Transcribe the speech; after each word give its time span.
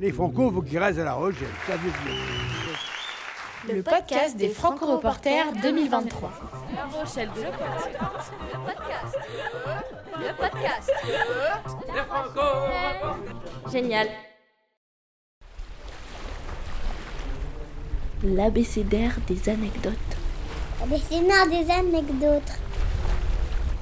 Les 0.00 0.12
Franco, 0.12 0.48
il 0.48 0.54
faut 0.54 0.62
qu'ils 0.62 0.78
restent 0.78 1.00
à 1.00 1.04
La 1.04 1.14
Rochelle. 1.14 1.48
Ça 1.66 1.76
veut 1.76 1.90
dire. 1.90 3.74
Le 3.74 3.82
podcast 3.82 4.36
des 4.36 4.48
Franco-Reporters 4.48 5.52
2023. 5.60 6.30
La 6.76 6.84
Rochelle 6.84 7.28
de 7.34 7.40
Le 7.40 7.50
podcast. 10.36 10.88
Le 11.96 12.06
podcast. 12.06 12.62
Génial. 13.72 14.06
L'abécédaire 18.22 19.16
des 19.26 19.48
anecdotes. 19.48 19.94
L'abécédaire 20.78 21.46
des 21.48 21.68
anecdotes. 21.72 22.52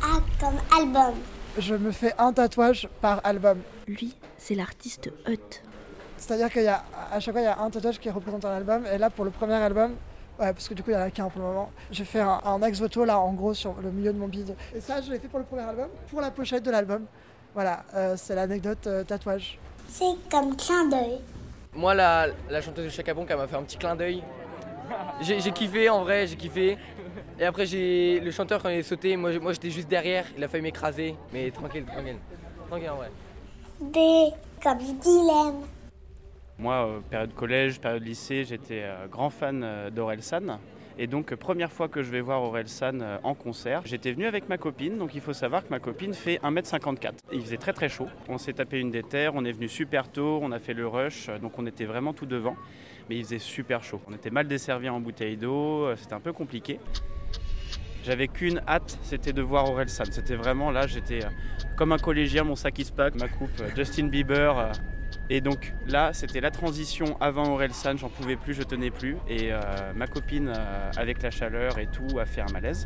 Ah, 0.03 0.21
comme 0.41 0.59
album. 0.81 1.15
Je 1.59 1.75
me 1.75 1.91
fais 1.93 2.15
un 2.17 2.33
tatouage 2.33 2.89
par 3.03 3.21
album. 3.23 3.59
Lui, 3.87 4.17
c'est 4.39 4.55
l'artiste 4.55 5.11
Hut. 5.29 5.63
C'est-à-dire 6.19 6.51
qu'à 6.51 6.83
chaque 7.21 7.33
fois, 7.33 7.41
il 7.41 7.45
y 7.45 7.49
a 7.49 7.59
un 7.59 7.71
tatouage 7.71 7.99
qui 7.99 8.11
représente 8.11 8.45
un 8.45 8.57
album. 8.57 8.85
Et 8.93 8.99
là, 8.99 9.11
pour 9.11 9.25
le 9.25 9.31
premier 9.31 9.55
album, 9.55 9.93
ouais, 10.41 10.53
parce 10.53 10.69
que 10.69 10.75
du 10.75 10.83
coup, 10.83 10.91
il 10.91 10.95
y 10.95 10.97
en 10.97 11.03
a 11.03 11.11
qu'un 11.11 11.29
pour 11.29 11.41
le 11.41 11.49
moment, 11.49 11.71
j'ai 11.91 12.05
fait 12.05 12.21
un, 12.21 12.41
un 12.45 12.63
ex 12.63 12.81
voto 12.81 13.05
là, 13.05 13.19
en 13.19 13.33
gros, 13.33 13.55
sur 13.55 13.75
le 13.83 13.91
milieu 13.91 14.13
de 14.13 14.19
mon 14.19 14.29
bide. 14.29 14.55
Et 14.75 14.81
ça, 14.81 15.01
je 15.03 15.11
l'ai 15.11 15.19
fait 15.19 15.29
pour 15.29 15.39
le 15.39 15.45
premier 15.45 15.63
album, 15.63 15.89
pour 16.11 16.21
la 16.21 16.31
pochette 16.31 16.63
de 16.63 16.71
l'album. 16.71 17.05
Voilà, 17.55 17.85
euh, 17.95 18.15
c'est 18.17 18.35
l'anecdote 18.35 18.87
euh, 18.87 19.05
tatouage. 19.05 19.59
C'est 19.89 20.05
comme 20.31 20.57
clin 20.57 20.89
d'œil. 20.89 21.21
Moi, 21.75 21.95
la, 21.95 22.29
la 22.51 22.61
chanteuse 22.61 22.87
de 22.87 22.91
Chaka 22.91 23.15
Ponk, 23.15 23.31
elle 23.31 23.37
m'a 23.37 23.47
fait 23.47 23.57
un 23.57 23.63
petit 23.63 23.77
clin 23.77 23.95
d'œil. 23.95 24.23
J'ai 25.21 25.53
kiffé, 25.53 25.89
en 25.89 26.03
vrai, 26.03 26.27
j'ai 26.27 26.37
kiffé. 26.37 26.79
Et 27.39 27.45
après, 27.45 27.67
j'ai 27.67 28.21
le 28.21 28.31
chanteur, 28.31 28.63
quand 28.63 28.69
il 28.69 28.79
est 28.79 28.83
sauté, 28.83 29.17
moi, 29.17 29.31
moi 29.41 29.53
j'étais 29.53 29.71
juste 29.71 29.89
derrière, 29.89 30.25
il 30.37 30.43
a 30.45 30.49
failli 30.49 30.63
m'écraser. 30.63 31.17
Mais 31.33 31.51
tranquille, 31.51 31.85
tranquille. 31.85 32.17
Tranquille, 32.69 32.91
en 32.91 32.97
vrai. 32.97 33.11
Des 33.81 34.31
comme 34.63 34.79
dilemme. 34.79 35.67
Moi, 36.59 36.75
euh, 36.87 37.01
période 37.11 37.35
collège, 37.35 37.81
période 37.81 38.03
lycée, 38.03 38.45
j'étais 38.45 38.83
euh, 38.85 39.07
grand 39.09 39.29
fan 39.29 39.63
euh, 39.63 39.91
d'Orelsan. 39.91 40.59
Et 40.99 41.07
donc, 41.07 41.35
première 41.35 41.71
fois 41.71 41.89
que 41.89 42.03
je 42.03 42.11
vais 42.11 42.23
voir 42.23 42.43
Orelsan 42.43 43.01
en 43.23 43.35
concert, 43.35 43.83
j'étais 43.85 44.13
venu 44.13 44.25
avec 44.25 44.49
ma 44.49 44.57
copine. 44.57 44.97
Donc, 44.97 45.15
il 45.15 45.21
faut 45.21 45.35
savoir 45.35 45.63
que 45.63 45.69
ma 45.69 45.79
copine 45.79 46.15
fait 46.15 46.39
1m54. 46.39 47.13
Il 47.33 47.43
faisait 47.43 47.59
très 47.59 47.75
très 47.75 47.91
chaud. 47.91 48.09
On 48.31 48.39
s'est 48.39 48.55
tapé 48.55 48.81
une 48.81 48.91
des 48.91 49.03
terres, 49.03 49.33
on 49.35 49.45
est 49.45 49.53
venu 49.53 49.69
super 49.69 50.11
tôt, 50.11 50.39
on 50.41 50.53
a 50.53 50.59
fait 50.59 50.73
le 50.73 50.89
rush. 50.89 51.29
Donc, 51.43 51.59
on 51.59 51.67
était 51.67 51.85
vraiment 51.85 52.15
tout 52.15 52.25
devant. 52.25 52.57
Mais 53.11 53.17
il 53.17 53.25
faisait 53.25 53.39
super 53.39 53.85
chaud. 53.85 54.01
On 54.09 54.15
était 54.15 54.31
mal 54.31 54.49
desservis 54.49 54.89
en 54.89 54.99
bouteille 55.01 55.37
d'eau, 55.37 55.95
c'était 55.97 56.15
un 56.15 56.21
peu 56.21 56.33
compliqué. 56.33 56.81
J'avais 58.03 58.29
qu'une 58.29 58.63
hâte, 58.67 58.99
c'était 59.03 59.35
de 59.35 59.43
voir 59.43 59.71
Orelsan. 59.71 60.05
C'était 60.11 60.37
vraiment 60.37 60.71
là, 60.71 60.87
j'étais 60.87 61.21
comme 61.77 61.93
un 61.93 61.99
collégien, 61.99 62.45
mon 62.45 62.57
sac 62.57 62.79
is 62.79 62.91
pack, 62.91 63.17
ma 63.17 63.29
coupe 63.29 63.63
Justin 63.77 64.07
Bieber. 64.07 64.73
Et 65.29 65.41
donc 65.41 65.73
là, 65.87 66.13
c'était 66.13 66.41
la 66.41 66.51
transition 66.51 67.17
avant 67.21 67.51
Orelsan, 67.53 67.97
j'en 67.97 68.09
pouvais 68.09 68.37
plus, 68.37 68.55
je 68.55 68.63
tenais 68.63 68.91
plus. 68.91 69.17
Et 69.29 69.53
euh, 69.53 69.61
ma 69.95 70.07
copine, 70.07 70.53
euh, 70.55 70.91
avec 70.97 71.23
la 71.23 71.31
chaleur 71.31 71.79
et 71.79 71.89
tout, 71.89 72.19
a 72.19 72.27
fait 72.27 72.43
un 72.43 72.53
malaise. 72.53 72.85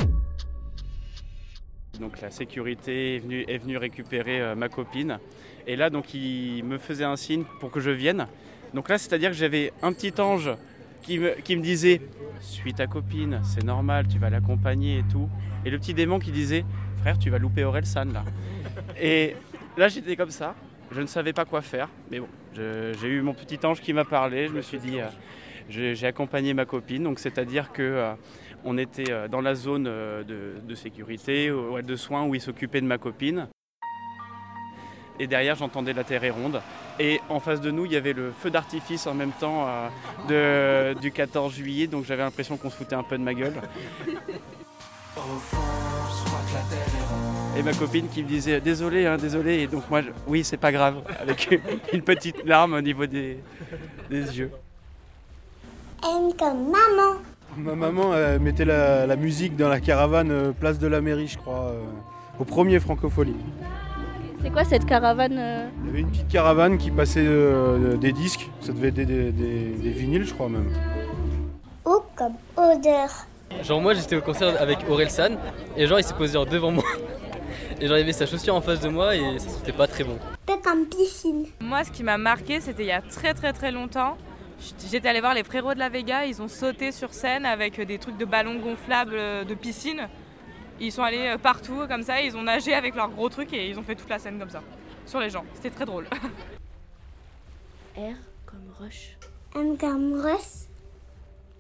Donc 2.01 2.21
la 2.23 2.31
sécurité 2.31 3.17
est 3.17 3.19
venue, 3.19 3.45
est 3.47 3.59
venue 3.59 3.77
récupérer 3.77 4.41
euh, 4.41 4.55
ma 4.55 4.71
copine. 4.71 5.19
Et 5.67 5.77
là, 5.77 5.91
donc 5.91 6.15
il 6.15 6.65
me 6.65 6.79
faisait 6.79 7.05
un 7.05 7.17
signe 7.17 7.45
pour 7.61 7.71
que 7.71 7.81
je 7.81 7.91
vienne. 7.91 8.27
Donc 8.73 8.89
là, 8.89 8.97
c'est-à-dire 8.97 9.31
que 9.31 9.37
j'avais 9.37 9.73
un 9.83 9.93
petit 9.93 10.19
ange 10.19 10.51
qui 11.03 11.19
me, 11.19 11.33
qui 11.43 11.57
me 11.57 11.63
disait 11.63 12.01
Suis 12.41 12.73
ta 12.73 12.87
copine, 12.87 13.43
c'est 13.45 13.65
normal, 13.65 14.09
tu 14.09 14.19
vas 14.19 14.31
l'accompagner 14.31 15.01
et 15.01 15.05
tout. 15.13 15.29
Et 15.67 15.71
le 15.71 15.79
petit 15.79 15.93
démon 15.93 16.19
qui 16.19 16.33
disait 16.33 16.65
Frère, 17.03 17.19
tu 17.19 17.29
vas 17.29 17.39
louper 17.39 17.65
Orelsan 17.65 18.07
là. 18.07 18.25
Et 18.99 19.37
là, 19.77 19.89
j'étais 19.89 20.17
comme 20.17 20.31
ça. 20.31 20.55
Je 20.93 21.01
ne 21.01 21.07
savais 21.07 21.33
pas 21.33 21.45
quoi 21.45 21.63
faire. 21.63 21.89
Mais 22.11 22.21
bon, 22.21 22.29
j'ai 22.55 23.09
eu 23.09 23.23
mon 23.23 23.35
petit 23.35 23.59
ange 23.65 23.81
qui 23.81 23.93
m'a 23.93 24.05
parlé. 24.05 24.49
Je 24.49 24.53
me 24.53 24.63
suis 24.63 24.79
dit 24.79 25.01
euh, 25.01 25.95
J'ai 25.95 26.07
accompagné 26.07 26.53
ma 26.55 26.65
copine. 26.65 27.05
Donc, 27.05 27.19
c'est-à-dire 27.19 27.73
que. 27.73 27.83
euh, 27.83 28.15
on 28.65 28.77
était 28.77 29.11
euh, 29.11 29.29
dans 29.29 29.41
la 29.41 29.55
zone 29.55 29.87
euh, 29.87 30.23
de, 30.23 30.61
de 30.63 30.75
sécurité, 30.75 31.49
de 31.51 31.97
soins 31.97 32.25
où 32.27 32.35
il 32.35 32.41
s'occupait 32.41 32.81
de 32.81 32.87
ma 32.87 32.99
copine. 32.99 33.49
Et 35.19 35.27
derrière, 35.27 35.55
j'entendais 35.55 35.93
la 35.93 36.05
terre 36.05 36.25
est 36.25 36.31
ronde. 36.31 36.61
Et 36.99 37.21
en 37.29 37.41
face 37.41 37.61
de 37.61 37.71
nous, 37.71 37.85
il 37.87 37.93
y 37.93 37.97
avait 37.97 38.13
le 38.15 38.33
feu 38.33 38.51
d'artifice 38.51 39.07
en 39.07 39.15
même 39.15 39.33
temps 39.33 39.67
du 40.29 41.13
14 41.13 41.53
juillet. 41.53 41.87
Donc 41.87 42.05
j'avais 42.05 42.23
l'impression 42.23 42.57
qu'on 42.57 42.71
se 42.71 42.77
foutait 42.77 42.95
un 42.95 43.03
peu 43.03 43.19
de 43.19 43.23
ma 43.23 43.35
gueule. 43.35 43.55
Et 47.57 47.63
ma 47.63 47.73
copine 47.73 48.09
qui 48.09 48.23
me 48.23 48.29
disait 48.29 48.61
désolé, 48.61 49.07
hein, 49.07 49.17
désolé. 49.17 49.59
Et 49.63 49.67
donc 49.67 49.83
moi, 49.91 50.03
je- 50.03 50.11
oui, 50.27 50.45
c'est 50.45 50.57
pas 50.57 50.73
grave, 50.73 50.97
avec 51.21 51.61
une 51.93 52.03
petite 52.03 52.45
larme 52.47 52.75
au 52.75 52.81
niveau 52.81 53.07
des, 53.07 53.39
des 54.09 54.39
yeux. 54.39 54.51
M 56.05 56.31
comme 56.39 56.71
maman. 56.71 57.19
Ma 57.57 57.75
maman 57.75 58.13
euh, 58.13 58.39
mettait 58.39 58.65
la, 58.65 59.07
la 59.07 59.17
musique 59.17 59.57
dans 59.57 59.69
la 59.69 59.81
caravane 59.81 60.31
euh, 60.31 60.53
place 60.53 60.79
de 60.79 60.87
la 60.87 61.01
mairie, 61.01 61.27
je 61.27 61.37
crois, 61.37 61.73
euh, 61.73 61.81
au 62.39 62.45
premier 62.45 62.79
Francophonie. 62.79 63.37
C'est 64.43 64.51
quoi 64.51 64.65
cette 64.65 64.87
caravane 64.87 65.37
euh 65.37 65.67
Il 65.83 65.87
y 65.87 65.91
avait 65.91 66.01
une 66.01 66.11
petite 66.11 66.29
caravane 66.29 66.79
qui 66.79 66.91
passait 66.93 67.25
euh, 67.27 67.97
des 67.97 68.13
disques, 68.13 68.49
ça 68.61 68.73
devait 68.73 68.89
être 68.89 68.95
des, 68.95 69.05
des- 69.05 69.33
des- 69.33 69.71
des 69.83 69.91
vinyles, 69.91 70.25
je 70.25 70.33
crois 70.33 70.49
même. 70.49 70.71
O 71.85 72.03
comme 72.17 72.35
odeur. 72.57 73.09
Genre, 73.65 73.81
moi, 73.83 73.93
j'étais 73.95 74.15
au 74.17 74.21
concert 74.23 74.55
avec 74.63 74.79
Orelsan, 74.89 75.33
et 75.77 75.87
genre, 75.89 75.99
il 75.99 76.05
s'est 76.05 76.15
posé 76.15 76.39
devant 76.49 76.71
moi. 76.71 76.85
Et 77.81 77.91
avait 77.91 78.13
sa 78.13 78.27
chaussure 78.27 78.55
en 78.55 78.61
face 78.61 78.81
de 78.81 78.89
moi, 78.89 79.17
et 79.17 79.39
ça 79.39 79.49
sentait 79.49 79.73
pas 79.73 79.87
très 79.87 80.05
bon. 80.05 80.19
P 80.45 80.53
comme 80.63 80.87
piscine. 80.87 81.47
Moi, 81.61 81.83
ce 81.83 81.91
qui 81.91 82.03
m'a 82.03 82.19
marqué, 82.19 82.61
c'était 82.61 82.83
il 82.83 82.89
y 82.89 82.93
a 82.93 83.01
très 83.01 83.33
très 83.33 83.55
très 83.55 83.73
longtemps. 83.73 84.19
J'étais 84.91 85.09
allée 85.09 85.21
voir 85.21 85.33
les 85.33 85.45
frérots 85.45 85.73
de 85.73 85.79
la 85.79 85.89
Vega, 85.89 86.27
ils 86.27 86.43
ont 86.43 86.49
sauté 86.49 86.93
sur 86.93 87.15
scène 87.15 87.47
avec 87.47 87.81
des 87.81 87.99
trucs 87.99 88.19
de 88.19 88.27
ballons 88.27 88.57
gonflables 88.57 89.15
euh, 89.15 89.45
de 89.45 89.55
piscine. 89.55 90.09
Ils 90.79 90.93
sont 90.93 91.03
allés 91.03 91.35
euh, 91.35 91.39
partout 91.39 91.87
comme 91.89 92.03
ça, 92.03 92.21
ils 92.21 92.37
ont 92.37 92.43
nagé 92.43 92.75
avec 92.75 92.95
leurs 92.95 93.09
gros 93.09 93.31
trucs 93.31 93.55
et 93.55 93.71
ils 93.71 93.79
ont 93.79 93.83
fait 93.83 93.95
toute 93.95 94.11
la 94.11 94.19
scène 94.19 94.39
comme 94.39 94.51
ça, 94.51 94.63
sur 95.07 95.19
les 95.19 95.31
gens. 95.31 95.47
C'était 95.55 95.71
très 95.71 95.87
drôle. 95.87 96.05
R 97.97 98.15
comme 98.45 98.75
rush. 98.79 99.17
M 99.57 99.79
comme 99.79 100.21
Russ. 100.21 100.70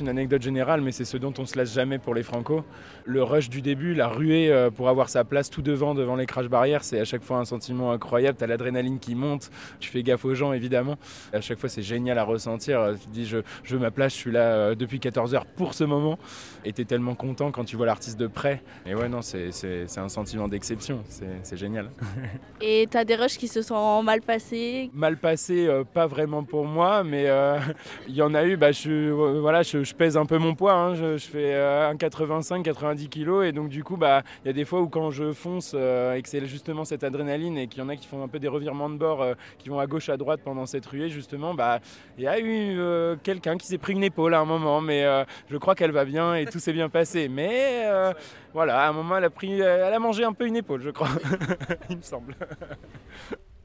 Une 0.00 0.09
anecdote 0.09 0.41
générale, 0.41 0.81
mais 0.81 0.93
c'est 0.93 1.05
ce 1.05 1.16
dont 1.19 1.33
on 1.38 1.44
se 1.44 1.59
lasse 1.59 1.75
jamais 1.75 1.99
pour 1.99 2.15
les 2.15 2.22
Franco. 2.22 2.65
Le 3.05 3.22
rush 3.22 3.50
du 3.50 3.61
début, 3.61 3.93
la 3.94 4.09
ruée 4.09 4.50
euh, 4.50 4.71
pour 4.71 4.88
avoir 4.88 5.11
sa 5.11 5.25
place 5.25 5.50
tout 5.50 5.61
devant, 5.61 5.94
devant 5.94 6.16
les 6.16 6.25
crash 6.25 6.47
barrières, 6.47 6.84
c'est 6.84 6.99
à 7.00 7.05
chaque 7.05 7.22
fois 7.22 7.37
un 7.38 7.44
sentiment 7.44 7.93
incroyable. 7.93 8.38
T'as 8.38 8.47
l'adrénaline 8.47 8.99
qui 8.99 9.15
monte, 9.15 9.50
tu 9.78 9.91
fais 9.91 10.03
gaffe 10.03 10.25
aux 10.25 10.34
gens 10.34 10.53
évidemment. 10.55 10.97
À 11.34 11.41
chaque 11.43 11.59
fois, 11.59 11.69
c'est 11.69 11.83
génial 11.83 12.19
à 12.19 12.25
ressentir. 12.25 12.81
Euh, 12.81 12.94
Tu 12.94 13.06
te 13.06 13.11
dis, 13.12 13.27
je, 13.27 13.38
je 13.62 13.75
veux 13.77 13.81
ma 13.81 13.91
place, 13.91 14.15
je 14.15 14.19
suis 14.19 14.33
là 14.33 14.41
euh, 14.41 14.75
depuis 14.75 15.00
14 15.00 15.34
heures 15.34 15.44
pour 15.44 15.75
ce 15.75 15.84
moment. 15.84 16.19
Et 16.65 16.72
t'es 16.72 16.84
tellement 16.87 17.15
content 17.15 17.50
quand 17.50 17.65
tu 17.65 17.77
vois 17.77 17.87
l'artiste 17.87 18.19
de 18.19 18.27
près. 18.27 18.62
Et 18.87 18.94
ouais, 18.94 19.09
non, 19.09 19.21
c'est 19.22 19.50
un 19.99 20.09
sentiment 20.09 20.49
d'exception. 20.49 21.03
C'est 21.43 21.56
génial. 21.56 21.91
Et 22.62 22.87
t'as 22.91 23.05
des 23.05 23.17
rushs 23.17 23.37
qui 23.38 23.49
se 23.49 23.61
sont 23.62 24.03
mal 24.03 24.21
passés? 24.22 24.91
mal 24.94 25.17
passé, 25.17 25.67
euh, 25.67 25.84
pas 25.84 26.06
vraiment 26.06 26.43
pour 26.44 26.65
moi, 26.65 27.05
mais 27.05 27.25
euh, 27.28 27.59
il 28.09 28.15
y 28.15 28.22
en 28.22 28.34
a 28.34 28.44
eu. 28.44 28.56
Bah, 28.56 28.72
je, 28.72 28.91
euh, 28.91 29.41
voilà, 29.41 29.62
je, 29.62 29.82
je 29.82 29.90
pèse 29.95 30.17
un 30.17 30.27
peu 30.27 30.39
mon 30.39 30.55
poids. 30.55 30.73
hein, 30.73 30.95
je, 30.95 31.17
je 31.17 31.27
fais 31.27 31.55
euh, 31.55 31.93
1,85, 31.93 32.62
90 32.62 33.09
kilos, 33.09 33.45
et 33.45 33.53
donc 33.53 33.69
du 33.69 33.84
coup, 33.84 33.97
bah, 33.97 34.23
il 34.45 34.49
y 34.49 34.51
a 34.51 34.53
des 34.53 34.65
fois 34.65 34.81
où 34.81 34.89
quand 34.89 35.11
je 35.11 35.33
fonce 35.33 35.73
euh, 35.75 36.15
et 36.15 36.23
que 36.23 36.28
c'est 36.28 36.45
justement 36.47 36.84
cette 36.84 37.05
adrénaline 37.05 37.59
et 37.59 37.67
qu'il 37.67 37.81
y 37.83 37.83
en 37.84 37.89
a 37.89 37.97
qui 37.97 38.06
font 38.06 38.23
un 38.23 38.29
peu 38.29 38.39
des 38.39 38.49
revirements 38.49 38.91
de 38.91 38.97
bord, 38.97 39.23
euh, 39.23 39.34
qui 39.59 39.69
vont 39.69 39.79
à 39.79 39.87
gauche, 39.87 40.09
à 40.09 40.17
droite 40.17 40.41
pendant 40.45 40.67
cette 40.67 40.87
ruée, 40.87 41.09
justement, 41.09 41.55
bah, 41.55 41.81
il 42.19 42.25
y 42.25 42.29
a 42.29 42.39
eu 42.39 42.79
euh, 42.79 43.17
quelqu'un 43.23 43.56
qui 43.56 43.67
s'est 43.67 43.79
pris 43.79 43.93
une 43.93 44.05
épaule 44.05 44.34
à 44.34 44.41
un 44.41 44.45
moment, 44.45 44.81
mais 44.81 45.05
euh, 45.05 45.25
je 45.49 45.56
crois 45.56 45.75
qu'elle 45.75 45.93
va 45.93 46.05
bien 46.05 46.34
et 46.34 46.47
tout 46.47 46.59
s'est 46.59 46.73
bien 46.73 46.89
passé. 46.89 47.29
Mais 47.29 47.83
euh, 47.84 48.12
voilà, 48.53 48.83
à 48.83 48.89
un 48.89 48.93
moment, 48.93 49.17
elle 49.17 49.25
a 49.25 49.31
pris, 49.31 49.61
elle 49.61 49.95
a 49.95 49.99
mangé 49.99 50.25
un 50.25 50.33
peu 50.33 50.47
une 50.47 50.56
épaule, 50.56 50.83
je 50.83 50.91
crois, 50.91 51.09
il 51.91 51.97
me 51.99 52.03
semble. 52.03 52.34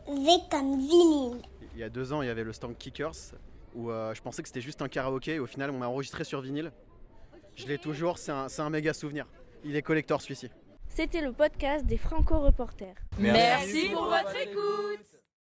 V 0.07 0.31
comme 0.51 0.77
vinyle. 0.77 1.41
Il 1.73 1.81
y 1.81 1.83
a 1.83 1.89
deux 1.89 2.13
ans, 2.13 2.21
il 2.21 2.27
y 2.27 2.31
avait 2.31 2.43
le 2.43 2.53
stand 2.53 2.77
Kickers, 2.77 3.33
où 3.75 3.91
euh, 3.91 4.13
je 4.13 4.21
pensais 4.21 4.41
que 4.41 4.47
c'était 4.47 4.61
juste 4.61 4.81
un 4.81 4.87
karaoké, 4.87 5.35
et 5.35 5.39
au 5.39 5.45
final, 5.45 5.69
on 5.69 5.77
m'a 5.77 5.87
enregistré 5.87 6.23
sur 6.23 6.41
vinyle. 6.41 6.71
Je 7.55 7.67
l'ai 7.67 7.77
toujours, 7.77 8.17
c'est 8.17 8.31
un, 8.31 8.49
c'est 8.49 8.61
un 8.61 8.69
méga 8.69 8.93
souvenir. 8.93 9.27
Il 9.63 9.75
est 9.75 9.81
collector 9.81 10.21
celui-ci. 10.21 10.49
C'était 10.89 11.21
le 11.21 11.31
podcast 11.33 11.85
des 11.85 11.97
Franco-Reporters. 11.97 12.95
Merci 13.19 13.89
pour 13.89 14.05
votre 14.05 14.35
écoute 14.35 15.14